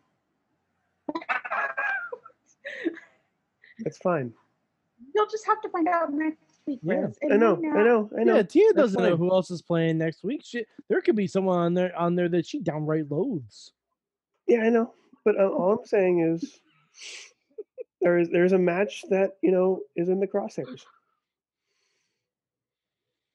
That's 3.80 3.99
fine. 3.99 4.32
You'll 5.14 5.26
just 5.26 5.47
have 5.47 5.61
to 5.62 5.68
find 5.71 5.88
out 5.88 6.12
next 6.12 6.38
week, 6.66 6.78
Yeah. 6.82 7.09
I 7.30 7.37
know, 7.37 7.56
may 7.56 7.68
I 7.68 7.82
know, 7.82 8.09
I 8.18 8.23
know. 8.23 8.37
Yeah, 8.37 8.42
Tina 8.42 8.73
That's 8.75 8.92
doesn't 8.92 9.02
know 9.02 9.16
who 9.16 9.30
else 9.32 9.50
is 9.50 9.61
playing 9.62 9.99
next 9.99 10.23
week. 10.23 10.42
Shit, 10.44 10.68
there 10.88 11.00
could 11.00 11.16
be 11.16 11.26
someone 11.26 11.59
on 11.59 11.75
there 11.75 11.97
on 11.99 12.14
there 12.14 12.28
that 12.28 12.47
she 12.47 12.61
downright 12.61 13.11
loathes. 13.11 13.73
Yeah, 14.47 14.61
I 14.61 14.68
know. 14.68 14.94
But 15.25 15.38
uh, 15.40 15.49
all 15.49 15.78
I'm 15.78 15.85
saying 15.87 16.21
is 16.21 16.61
there 18.00 18.18
is 18.18 18.28
there's 18.30 18.52
a 18.52 18.59
match 18.59 19.04
that, 19.11 19.37
you 19.42 19.50
know, 19.50 19.80
is 19.97 20.09
in 20.09 20.21
the 20.21 20.26
crosshairs. 20.26 20.85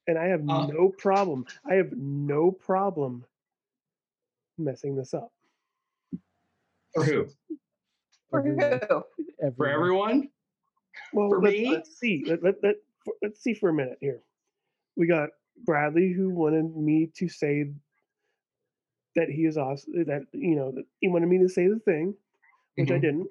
And 0.08 0.18
I 0.18 0.28
have 0.28 0.42
Uh. 0.50 0.68
no 0.68 0.90
problem. 0.98 1.46
I 1.70 1.76
have 1.76 1.92
no 1.94 2.52
problem 2.52 3.26
messing 4.58 4.96
this 4.96 5.14
up. 5.14 5.32
For 6.94 7.04
who? 7.04 7.28
For 8.30 8.40
Everyone. 8.40 8.80
who? 8.90 9.04
For 9.56 9.68
everyone? 9.68 10.30
Well, 11.14 11.30
For 11.30 11.42
let, 11.42 11.54
me? 11.54 11.76
us 11.76 11.90
see. 11.98 12.24
Let, 12.28 12.44
let, 12.44 12.56
let, 12.64 12.76
for- 13.06 13.14
let's 13.22 13.42
see 13.42 13.54
for 13.54 13.70
a 13.70 13.74
minute 13.74 13.98
here. 14.02 14.22
we 14.96 15.08
got 15.08 15.30
Bradley 15.66 16.12
who 16.12 16.30
wanted 16.30 16.76
me 16.76 17.10
to 17.16 17.30
say 17.30 17.72
that 19.16 19.30
he 19.30 19.46
is 19.46 19.58
awesome. 19.58 20.06
That 20.06 20.24
you 20.34 20.56
know 20.56 20.72
that 20.72 20.86
he 21.00 21.08
wanted 21.08 21.28
me 21.28 21.38
to 21.40 21.50
say 21.50 21.68
the 21.68 21.80
thing, 21.80 22.14
which 22.76 22.92
I 22.92 22.96
Mhm. 22.98 23.02
didn't. 23.02 23.28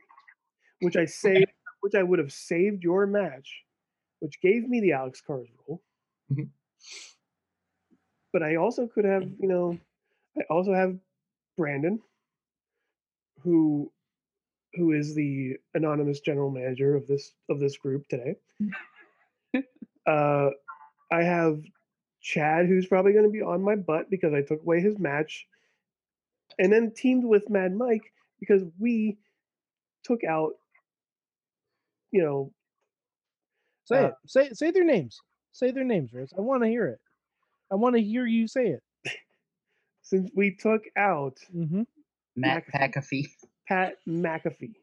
Which 0.80 0.96
I 0.96 1.04
saved. 1.04 1.46
Which 1.80 1.94
I 1.94 2.02
would 2.02 2.18
have 2.18 2.32
saved 2.32 2.82
your 2.82 3.06
match, 3.06 3.64
which 4.20 4.40
gave 4.40 4.68
me 4.68 4.80
the 4.80 4.92
Alex 4.92 5.20
Cars 5.20 5.48
rule. 5.68 5.82
Mhm. 6.32 6.48
But 8.32 8.42
I 8.42 8.56
also 8.56 8.86
could 8.88 9.04
have, 9.04 9.22
you 9.38 9.48
know, 9.48 9.78
I 10.36 10.42
also 10.50 10.72
have 10.72 10.98
Brandon, 11.56 12.00
who 13.42 13.92
who 14.74 14.92
is 14.92 15.14
the 15.14 15.56
anonymous 15.74 16.20
general 16.20 16.50
manager 16.50 16.96
of 16.96 17.06
this 17.06 17.32
of 17.50 17.60
this 17.60 17.76
group 17.78 18.08
today. 18.08 18.36
uh, 20.06 20.50
I 21.12 21.22
have 21.22 21.60
Chad, 22.22 22.66
who's 22.66 22.86
probably 22.86 23.12
going 23.12 23.24
to 23.26 23.30
be 23.30 23.42
on 23.42 23.62
my 23.62 23.76
butt 23.76 24.10
because 24.10 24.34
I 24.34 24.42
took 24.42 24.62
away 24.62 24.80
his 24.80 24.98
match, 24.98 25.46
and 26.58 26.72
then 26.72 26.92
teamed 26.96 27.24
with 27.24 27.50
Mad 27.50 27.74
Mike 27.74 28.12
because 28.40 28.62
we 28.78 29.18
took 30.04 30.24
out, 30.24 30.52
you 32.12 32.22
know, 32.22 32.52
Say 33.86 34.04
Uh, 34.04 34.08
it. 34.08 34.14
Say 34.26 34.50
say 34.50 34.70
their 34.70 34.84
names. 34.84 35.20
Say 35.52 35.70
their 35.72 35.84
names, 35.84 36.12
Riz. 36.12 36.32
I 36.36 36.40
want 36.42 36.62
to 36.64 36.68
hear 36.68 36.86
it. 36.86 37.00
I 37.72 37.76
want 37.76 37.96
to 37.96 38.02
hear 38.02 38.26
you 38.26 38.48
say 38.48 38.68
it. 38.68 38.82
Since 40.06 40.30
we 40.34 40.56
took 40.56 40.82
out 40.96 41.38
hmm 41.52 41.82
Matt 42.36 42.64
McAfee. 42.66 42.92
McAfee. 42.92 43.26
Pat 43.66 43.94
McAfee. 44.06 44.74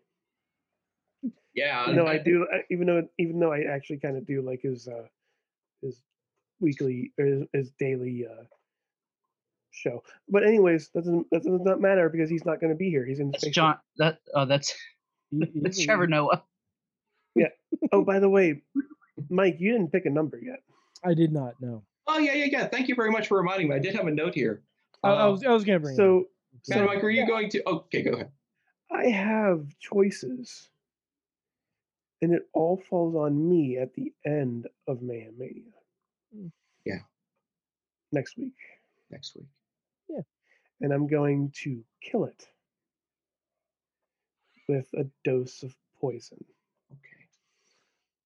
Yeah. 1.53 1.86
no, 1.92 2.08
I 2.08 2.18
do. 2.18 2.48
Even 2.72 2.88
though, 2.88 3.08
even 3.20 3.39
though 3.39 3.53
I 3.53 3.62
actually 3.72 4.00
kind 4.00 4.18
of 4.18 4.25
do 4.25 4.42
like 4.42 4.62
his 4.63 4.88
uh, 4.88 5.06
his 5.82 6.01
weekly 6.60 7.12
or 7.20 7.25
his, 7.25 7.44
his 7.53 7.72
daily 7.80 8.25
uh, 8.25 8.44
show. 9.70 10.03
But 10.27 10.44
anyways, 10.44 10.89
that 10.96 11.01
doesn't 11.01 11.27
that 11.32 11.44
does 11.44 11.62
not 11.62 11.80
matter 11.80 12.10
because 12.10 12.30
he's 12.30 12.46
not 12.46 12.60
going 12.60 12.74
to 12.74 12.77
be 12.77 12.89
here. 12.89 13.06
He's 13.06 13.20
in 13.20 13.32
That's 13.32 13.44
space. 13.44 13.53
John. 13.53 13.77
That 13.98 14.20
oh, 14.34 14.46
that's 14.46 14.74
that's 15.32 15.84
Trevor 15.84 16.08
Noah. 16.08 16.44
Yeah. 17.36 17.50
Oh, 17.92 18.03
by 18.03 18.20
the 18.20 18.30
way, 18.30 18.63
Mike, 19.30 19.58
you 19.60 19.72
didn't 19.72 19.92
pick 19.92 20.06
a 20.06 20.10
number 20.10 20.39
yet. 20.42 20.60
I 21.03 21.13
did 21.13 21.32
not 21.32 21.53
know. 21.62 21.84
Oh 22.08 22.18
yeah, 22.18 22.34
yeah, 22.34 22.48
yeah. 22.51 22.68
Thank 22.68 22.88
you 22.88 22.96
very 22.96 23.12
much 23.12 23.27
for 23.27 23.38
reminding 23.38 23.70
me. 23.70 23.75
I 23.75 23.80
did 23.80 23.96
have 23.96 24.08
a 24.08 24.12
note 24.12 24.34
here. 24.34 24.63
I, 25.03 25.10
I 25.12 25.24
Uh, 25.27 25.31
was 25.31 25.43
I 25.43 25.51
was 25.51 25.63
gonna 25.63 25.79
bring. 25.79 25.95
it 25.95 26.00
up. 26.19 26.25
So 26.63 26.86
Mike, 26.86 27.03
were 27.03 27.10
you 27.12 27.27
going 27.27 27.50
to? 27.50 27.63
Okay, 27.67 28.01
go 28.03 28.12
ahead. 28.13 28.31
I 28.91 29.07
have 29.07 29.67
choices, 29.79 30.69
and 32.22 32.33
it 32.33 32.43
all 32.53 32.77
falls 32.89 33.15
on 33.15 33.50
me 33.50 33.77
at 33.77 33.93
the 33.95 34.13
end 34.25 34.67
of 34.88 35.01
Mayhem 35.01 35.38
Mania. 35.38 35.63
Mm. 36.36 36.51
Yeah. 36.86 37.00
Next 38.12 38.38
week, 38.38 38.53
Next 39.12 39.36
week. 39.36 39.48
Yeah, 40.10 40.22
and 40.81 40.93
I'm 40.93 41.07
going 41.07 41.51
to 41.63 41.83
kill 42.01 42.25
it 42.25 42.48
with 44.69 44.88
a 44.93 45.05
dose 45.24 45.63
of 45.63 45.75
poison. 46.00 46.43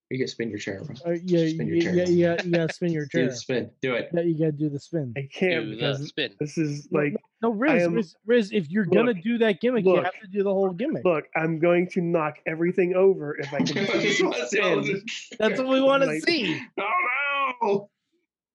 Okay. 0.10 0.16
You 0.16 0.20
can 0.20 0.28
spin 0.30 0.50
your 0.50 0.60
chair. 0.60 0.82
Bro. 0.86 0.96
Uh, 1.06 1.18
yeah, 1.24 1.50
Spin 1.50 1.68
your 1.68 1.76
yeah, 1.78 1.82
chair. 1.84 1.96
yeah, 1.96 2.06
yeah, 2.08 2.44
you 2.44 2.52
gotta 2.52 2.74
spin 2.74 2.92
your 2.94 3.06
chair. 3.08 3.24
Do 3.26 3.30
the 3.30 3.36
spin. 3.36 3.72
Do 3.82 3.94
it. 3.96 4.10
Yeah, 4.14 4.22
you 4.22 4.40
gotta 4.40 4.52
do 4.54 4.70
the 4.70 4.80
spin. 4.80 5.14
I 5.18 5.28
can't 5.34 5.66
Do 5.66 5.76
the 5.76 5.98
spin. 5.98 6.34
this 6.40 6.58
is 6.58 6.88
like, 6.92 7.16
No, 7.42 7.52
Riz, 7.52 7.84
am- 7.84 7.94
Riz, 7.94 8.16
Riz, 8.26 8.52
if 8.54 8.70
you're 8.72 8.86
gonna 8.86 9.14
do 9.14 9.38
that 9.40 9.60
gimmick, 9.60 9.84
you 9.86 9.96
have 10.02 10.14
to 10.22 10.28
do 10.28 10.44
the 10.44 10.54
whole 10.54 10.70
gimmick. 10.72 11.04
look, 11.04 11.26
I'm 11.36 11.60
going 11.60 11.90
to 11.90 12.02
knock 12.02 12.38
everything 12.46 12.96
over 12.96 13.36
if 13.38 13.54
I 13.54 13.58
I 13.58 13.64
can 13.64 14.02
just 14.02 14.24
wanna 14.24 14.48
see 14.48 14.60
all 14.62 14.82
spin. 14.84 15.04
That's 15.40 15.60
what 15.60 15.68
we 15.68 15.82
want 15.82 16.04
to 16.04 16.08
Like- 16.08 16.24
see. 16.24 16.62
Oh 16.80 17.58
no! 17.62 17.90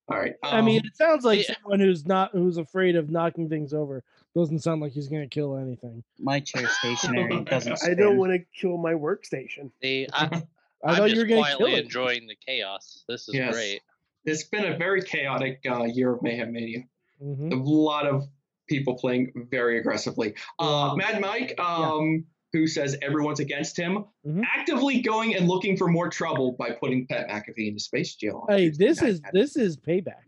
All 0.08 0.18
right. 0.18 0.34
I 0.42 0.60
mean, 0.62 0.80
um, 0.80 0.86
it 0.86 0.96
sounds 0.96 1.24
like 1.24 1.46
yeah. 1.48 1.54
someone 1.62 1.80
who's 1.80 2.04
not 2.06 2.32
who's 2.32 2.56
afraid 2.56 2.96
of 2.96 3.10
knocking 3.10 3.48
things 3.48 3.72
over. 3.72 4.02
Doesn't 4.34 4.60
sound 4.60 4.80
like 4.80 4.92
he's 4.92 5.08
gonna 5.08 5.28
kill 5.28 5.56
anything. 5.56 6.02
My 6.18 6.40
chair 6.40 6.66
stationary 6.68 7.44
doesn't. 7.44 7.82
I 7.84 7.94
don't 7.94 8.16
want 8.16 8.32
to 8.32 8.38
kill 8.58 8.78
my 8.78 8.94
workstation. 8.94 9.70
See, 9.82 10.06
I, 10.12 10.42
I 10.84 10.90
I'm 10.90 10.96
thought 10.96 11.02
just 11.10 11.14
you 11.16 11.20
were 11.22 11.26
gonna 11.28 11.42
kill 11.48 11.56
quietly 11.58 11.80
enjoying 11.80 12.26
the 12.26 12.36
chaos. 12.46 13.04
This 13.08 13.28
is 13.28 13.34
Yes. 13.34 13.54
great. 13.54 13.80
it's 14.24 14.44
been 14.44 14.64
a 14.72 14.76
very 14.76 15.02
chaotic 15.02 15.60
uh, 15.68 15.84
year 15.84 16.14
of 16.14 16.22
Mayhem 16.22 16.52
Mania. 16.52 16.84
Mhm. 17.22 17.52
A 17.52 17.56
lot 17.56 18.06
of 18.06 18.28
people 18.68 18.94
playing 18.96 19.32
very 19.50 19.78
aggressively. 19.78 20.34
Uh, 20.60 20.94
Mad 20.96 21.20
Mike, 21.20 21.58
um, 21.60 22.24
who 22.52 22.66
says 22.68 22.96
everyone's 23.02 23.40
against 23.40 23.76
him, 23.76 24.04
Mhm. 24.26 24.42
actively 24.56 25.00
going 25.00 25.34
and 25.34 25.48
looking 25.48 25.76
for 25.76 25.88
more 25.88 26.08
trouble 26.08 26.52
by 26.52 26.70
putting 26.70 27.06
Pat 27.06 27.28
McAfee 27.28 27.68
into 27.68 27.80
space 27.80 28.14
jail. 28.14 28.46
Hey, 28.48 28.68
Tuesday 28.68 28.86
this 28.86 29.00
night. 29.02 29.08
is 29.10 29.20
this 29.32 29.56
is 29.56 29.76
payback. 29.76 30.22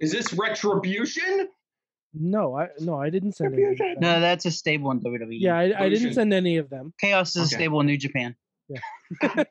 is 0.00 0.12
this 0.12 0.32
retribution? 0.32 1.48
No, 2.14 2.56
I 2.56 2.68
no, 2.80 2.96
I 3.00 3.08
didn't 3.10 3.32
send 3.32 3.54
any. 3.54 3.62
Of 3.64 3.78
them. 3.78 3.94
No, 4.00 4.20
that's 4.20 4.44
a 4.44 4.50
stable 4.50 4.90
in 4.90 5.00
WWE. 5.00 5.38
Yeah, 5.40 5.56
I, 5.56 5.84
I 5.84 5.88
didn't 5.88 6.12
send 6.14 6.32
any 6.34 6.56
of 6.58 6.68
them. 6.68 6.92
Chaos 7.00 7.30
is 7.30 7.36
a 7.36 7.40
Okay. 7.46 7.54
stable 7.62 7.80
in 7.80 7.86
New 7.86 7.96
Japan. 7.96 8.36
Yep. 8.68 8.80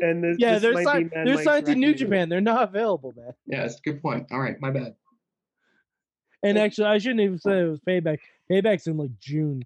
And 0.00 0.22
this, 0.24 0.36
yeah, 0.38 0.52
this 0.54 0.62
they're 0.62 0.72
might 0.72 0.84
signed. 0.84 1.10
Mad 1.14 1.26
They're 1.26 1.42
signed 1.42 1.66
to 1.66 1.74
New. 1.74 1.94
Japan. 1.94 2.28
They're 2.28 2.40
not 2.40 2.68
available, 2.68 3.12
man. 3.16 3.32
Yeah, 3.46 3.62
that's 3.62 3.76
a 3.78 3.80
good 3.82 4.02
point. 4.02 4.26
All 4.30 4.40
right, 4.40 4.56
my 4.60 4.70
bad. 4.70 4.94
And 6.42 6.58
actually, 6.58 6.86
I 6.88 6.98
shouldn't 6.98 7.20
even 7.20 7.38
say 7.38 7.60
it 7.60 7.68
was 7.68 7.80
payback. 7.80 8.18
Payback's 8.50 8.86
in 8.86 8.96
like 8.96 9.10
June. 9.20 9.62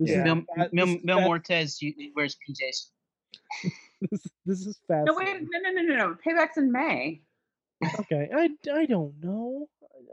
This 0.00 0.10
Yeah. 0.10 0.18
is 0.18 0.24
Mil, 0.24 0.42
fat- 0.56 0.72
Mil, 0.72 0.86
this 0.86 0.96
is 0.96 1.04
Mil 1.04 1.18
Muertes 1.20 1.82
you- 1.82 1.94
he 1.96 2.12
wears 2.14 2.36
PJs. 2.36 2.90
This, 4.10 4.20
this 4.44 4.66
is 4.66 4.78
fast. 4.86 5.06
No, 5.06 5.14
wait, 5.14 5.40
no, 5.40 5.60
no, 5.62 5.70
no, 5.70 5.80
no, 5.82 5.96
no. 5.96 6.16
Payback's 6.26 6.58
in 6.58 6.70
May. 6.70 7.22
Okay, 8.00 8.28
I, 8.34 8.50
I 8.70 8.84
don't 8.84 9.14
know. 9.22 9.66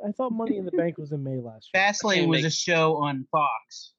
I, 0.06 0.08
I 0.10 0.12
thought 0.13 0.32
Money 0.32 0.56
in 0.58 0.66
the 0.66 0.72
Bank 0.72 0.98
was 0.98 1.12
in 1.12 1.22
May 1.24 1.40
last 1.42 1.70
year. 1.74 1.84
Fastlane 1.84 2.28
was 2.28 2.46
a 2.46 2.50
show 2.50 2.96
on 2.98 3.28
Fox. 3.32 3.94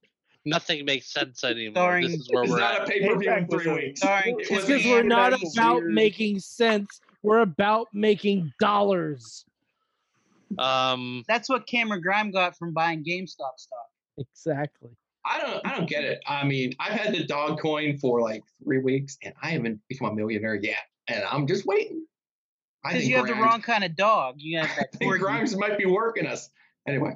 Nothing 0.44 0.84
makes 0.84 1.12
sense 1.12 1.44
anymore. 1.44 1.74
Starring- 1.84 2.06
this 2.10 2.20
is 2.20 2.28
where 2.32 2.44
we're 2.44 2.58
not 2.58 2.80
at. 2.82 2.88
a 2.88 2.90
pay 2.90 3.06
per 3.06 3.16
view 3.18 3.32
in 3.32 3.46
three 3.48 3.72
weeks. 3.72 4.00
Starring 4.00 4.40
It 4.40 4.46
Chris 4.48 4.58
was 4.58 4.66
Because 4.66 4.84
we're 4.86 5.02
not 5.04 5.32
about 5.34 5.76
weird. 5.82 5.92
making 5.94 6.40
sense. 6.40 7.00
We're 7.22 7.40
about 7.42 7.86
making 7.92 8.52
dollars. 8.58 9.44
Um, 10.58 11.24
That's 11.28 11.48
what 11.48 11.66
Cameron 11.66 12.02
Grimes 12.02 12.34
got 12.34 12.56
from 12.58 12.72
buying 12.72 13.04
GameStop 13.04 13.56
stock. 13.56 13.86
Exactly. 14.18 14.90
I 15.24 15.40
don't 15.40 15.64
I 15.66 15.76
don't 15.76 15.88
get 15.88 16.02
it. 16.04 16.20
I 16.26 16.44
mean, 16.44 16.72
I've 16.80 16.92
had 16.92 17.14
the 17.14 17.24
dog 17.24 17.60
coin 17.60 17.96
for 17.98 18.20
like 18.20 18.42
three 18.62 18.78
weeks 18.78 19.16
and 19.22 19.32
I 19.40 19.50
haven't 19.50 19.80
become 19.88 20.08
a 20.10 20.14
millionaire 20.14 20.56
yet. 20.56 20.78
And 21.08 21.22
I'm 21.24 21.46
just 21.46 21.64
waiting. 21.64 22.04
Because 22.82 22.98
think 22.98 23.10
you 23.10 23.16
have 23.16 23.28
the 23.28 23.34
wrong 23.34 23.62
kind 23.62 23.84
of 23.84 23.94
dog. 23.94 24.34
You 24.38 24.58
have 24.58 24.70
I 24.78 24.84
think. 24.96 25.18
Grimes 25.20 25.56
might 25.56 25.78
be 25.78 25.86
working 25.86 26.26
us. 26.26 26.50
Anyway. 26.88 27.12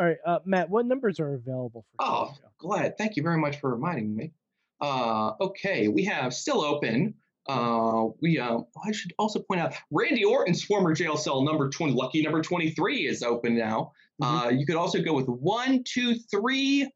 All 0.00 0.06
right, 0.06 0.16
uh, 0.24 0.38
Matt. 0.46 0.70
What 0.70 0.86
numbers 0.86 1.20
are 1.20 1.34
available 1.34 1.84
for? 1.90 1.96
Oh, 1.98 2.32
show? 2.34 2.48
glad. 2.56 2.96
Thank 2.96 3.16
you 3.16 3.22
very 3.22 3.36
much 3.36 3.60
for 3.60 3.70
reminding 3.70 4.16
me. 4.16 4.32
Uh, 4.80 5.32
okay, 5.42 5.88
we 5.88 6.04
have 6.04 6.32
still 6.32 6.62
open. 6.62 7.12
Uh, 7.46 8.06
we 8.22 8.38
uh, 8.38 8.60
I 8.82 8.92
should 8.92 9.12
also 9.18 9.40
point 9.40 9.60
out 9.60 9.74
Randy 9.90 10.24
Orton's 10.24 10.64
former 10.64 10.94
jail 10.94 11.18
cell 11.18 11.42
number 11.42 11.68
20, 11.68 11.92
lucky 11.92 12.22
number 12.22 12.40
23 12.40 13.06
is 13.08 13.22
open 13.22 13.58
now. 13.58 13.92
Mhm. 14.22 14.46
Uh, 14.46 14.48
you 14.48 14.64
could 14.64 14.76
also 14.76 15.02
go 15.02 15.12
with 15.12 15.28
1, 15.28 15.84
2, 15.84 16.14
3, 16.14 16.90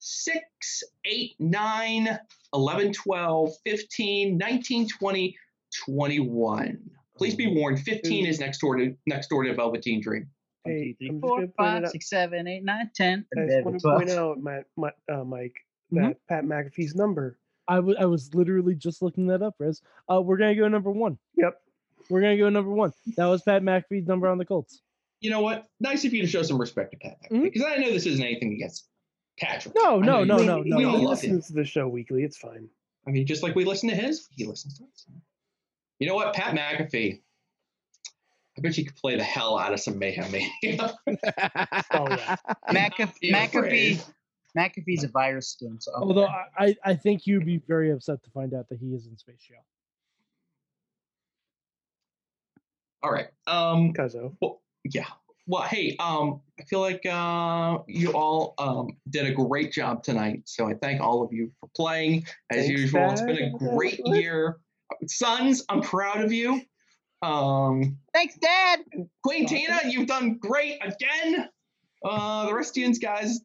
6, 0.00 0.82
8, 1.04 1.36
9, 1.38 2.18
11, 2.54 2.92
12, 2.92 3.50
15, 3.66 4.36
19, 4.36 4.88
20, 4.88 5.36
21. 5.84 6.90
Please 7.16 7.36
be 7.36 7.54
warned, 7.54 7.78
15 7.80 8.26
is 8.26 8.40
next 8.40 8.58
door 8.58 8.76
to 8.76 8.96
next 9.06 9.28
door 9.28 9.44
to 9.44 9.54
Velveteen 9.54 10.00
Dream. 10.00 10.28
One, 10.64 10.74
Hey, 10.74 10.96
two, 11.00 11.06
I'm 11.08 11.14
just 11.16 11.20
four, 11.20 11.36
gonna 11.36 11.46
point 11.46 11.56
five, 11.56 11.82
it 11.82 11.86
out. 11.86 11.92
six, 11.92 12.08
seven, 12.10 12.46
eight, 12.46 12.64
nine, 12.64 12.90
ten. 12.94 13.26
I 13.36 13.46
just 13.46 13.64
want 13.64 13.80
to 13.80 13.88
point 13.96 14.10
out, 14.10 14.38
Matt, 14.42 14.64
Ma- 14.76 14.90
uh, 15.10 15.24
Mike, 15.24 15.56
that 15.92 16.00
Mhm. 16.00 16.16
Pat 16.28 16.44
McAfee's 16.44 16.94
number. 16.94 17.38
I 17.68 17.76
w- 17.76 17.96
I 17.98 18.06
was 18.06 18.34
literally 18.34 18.74
just 18.74 19.02
looking 19.02 19.26
that 19.28 19.42
up, 19.42 19.54
Riz. 19.58 19.82
Uh, 20.12 20.20
we're 20.22 20.36
gonna 20.38 20.54
go 20.54 20.68
number 20.68 20.90
one. 20.90 21.18
Yep. 21.36 21.60
We're 22.10 22.20
gonna 22.22 22.36
go 22.38 22.48
number 22.48 22.70
one. 22.70 22.92
That 23.16 23.26
was 23.26 23.42
Pat 23.42 23.62
McAfee's 23.62 24.06
number 24.06 24.26
on 24.28 24.38
the 24.38 24.44
Colts. 24.44 24.80
You 25.20 25.30
know 25.30 25.40
what? 25.42 25.66
Nice 25.80 26.04
of 26.04 26.14
you 26.14 26.22
to 26.22 26.28
show 26.28 26.42
some 26.42 26.58
respect 26.58 26.92
to 26.92 26.96
Pat, 26.98 27.18
Mhm. 27.30 27.42
because 27.42 27.62
I 27.62 27.76
know 27.76 27.90
this 27.90 28.06
isn't 28.06 28.24
anything 28.24 28.52
against 28.52 28.88
Patrick. 29.38 29.74
No, 29.74 29.96
I 30.00 30.04
no, 30.04 30.24
no, 30.24 30.38
no, 30.42 30.62
he, 30.62 30.70
no, 30.70 30.76
We 30.76 30.82
no. 30.84 30.90
all 30.90 30.98
he 30.98 31.04
love 31.06 31.20
him. 31.22 31.32
listens 31.34 31.46
to 31.48 31.52
the 31.54 31.64
show 31.64 31.88
weekly. 31.88 32.22
It's 32.24 32.36
fine. 32.38 32.68
I 33.06 33.10
mean, 33.10 33.26
just 33.26 33.42
like 33.42 33.54
we 33.54 33.64
listen 33.64 33.88
to 33.90 33.94
his, 33.94 34.28
he 34.32 34.44
listens 34.46 34.78
to 34.78 34.84
us. 34.84 35.06
You 35.98 36.06
know 36.08 36.14
what, 36.14 36.34
Pat 36.34 36.54
McAfee? 36.56 37.20
I 38.58 38.60
bet 38.60 38.76
you 38.76 38.84
could 38.84 38.96
play 38.96 39.16
the 39.16 39.22
hell 39.22 39.56
out 39.56 39.72
of 39.72 39.80
some 39.80 39.98
mayhem. 39.98 40.30
Mania. 40.32 40.94
Oh, 41.92 42.08
yeah. 42.10 42.36
McAfee, 42.70 43.20
Be. 43.20 43.32
McAfee, 43.32 44.04
McAfee's 44.56 45.04
a 45.04 45.08
virus 45.08 45.50
skin. 45.50 45.80
So 45.80 45.92
I'm 45.94 46.02
Although 46.02 46.24
okay. 46.24 46.34
I, 46.58 46.66
I 46.66 46.76
I 46.84 46.94
think 46.96 47.26
you'd 47.26 47.46
be 47.46 47.62
very 47.68 47.92
upset 47.92 48.22
to 48.24 48.30
find 48.30 48.52
out 48.54 48.68
that 48.68 48.78
he 48.78 48.88
is 48.88 49.06
in 49.06 49.16
space 49.16 49.42
jail. 49.48 49.64
All 53.02 53.12
right. 53.12 53.28
Um. 53.46 53.92
Cuzzo. 53.92 54.34
Well, 54.40 54.60
yeah. 54.84 55.06
Well, 55.46 55.62
hey. 55.62 55.96
Um. 56.00 56.40
I 56.58 56.64
feel 56.64 56.80
like 56.80 57.06
uh, 57.06 57.78
you 57.86 58.12
all 58.12 58.54
um 58.58 58.96
did 59.08 59.26
a 59.26 59.32
great 59.32 59.72
job 59.72 60.02
tonight. 60.02 60.42
So 60.46 60.68
I 60.68 60.74
thank 60.74 61.00
all 61.00 61.22
of 61.22 61.32
you 61.32 61.52
for 61.60 61.68
playing 61.76 62.26
as 62.50 62.66
Thanks, 62.66 62.68
usual. 62.70 63.10
It's 63.12 63.22
been 63.22 63.38
a 63.38 63.50
great 63.50 64.00
year. 64.04 64.58
Sons, 65.06 65.64
I'm 65.68 65.82
proud 65.82 66.22
of 66.22 66.32
you. 66.32 66.62
Um, 67.22 67.98
Thanks, 68.14 68.36
Dad. 68.36 68.80
Queen 69.24 69.46
Tina, 69.46 69.80
you've 69.88 70.06
done 70.06 70.38
great 70.38 70.78
again. 70.82 71.48
Uh, 72.04 72.46
the 72.46 72.54
rest 72.54 72.76
of 72.76 72.82
you 72.82 72.94
guys, 72.98 73.40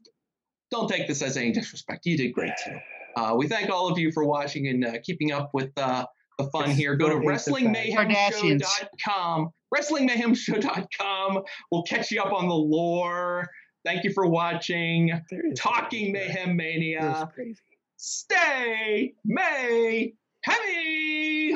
don't 0.69 0.87
take 0.87 1.07
this 1.07 1.21
as 1.21 1.37
any 1.37 1.51
disrespect. 1.51 2.05
You 2.05 2.17
did 2.17 2.33
great 2.33 2.53
too. 2.63 2.77
Uh, 3.15 3.35
we 3.37 3.47
thank 3.47 3.69
all 3.69 3.87
of 3.87 3.99
you 3.99 4.11
for 4.11 4.25
watching 4.25 4.67
and 4.69 4.83
uh, 4.83 4.93
keeping 5.03 5.31
up 5.31 5.51
with 5.53 5.69
uh, 5.77 6.03
the 6.39 6.45
fun 6.45 6.69
Yes, 6.69 6.77
here. 6.79 6.95
Go 6.95 7.09
to 7.09 7.13
don't 7.13 7.21
hate 7.23 7.37
the 7.37 7.45
fact. 7.45 8.89
WrestlingMayhemShow.com. 9.05 9.49
WrestlingMayhemShow.com. 9.71 11.43
We'll 11.71 11.83
catch 11.83 12.09
you 12.09 12.19
up 12.23 12.33
on 12.33 12.47
the 12.47 12.55
lore. 12.55 13.47
Thank 13.85 14.03
you 14.03 14.11
for 14.13 14.25
watching. 14.25 15.11
There 15.29 15.45
is 15.51 15.59
Talking 15.59 16.11
Mayhem 16.11 16.55
Mania. 16.55 17.29
crazy. 17.35 17.59
Stay 17.97 19.13
May 19.23 20.13
Heavy. 20.43 21.55